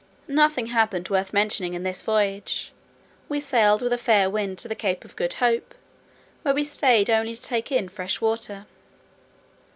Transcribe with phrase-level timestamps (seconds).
[0.27, 2.71] Nothing happened worth mentioning in this voyage.
[3.29, 5.75] We sailed with a fair wind to the Cape of Good Hope,
[6.41, 8.65] where we staid only to take in fresh water.